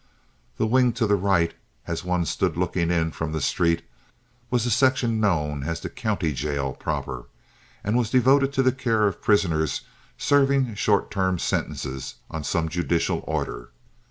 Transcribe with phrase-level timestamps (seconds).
[0.57, 1.53] The wing to the right,
[1.85, 3.83] as one stood looking in from the street,
[4.49, 7.27] was the section known as the county jail proper,
[7.83, 9.81] and was devoted to the care of prisoners
[10.17, 13.69] serving short term sentences on some judicial order.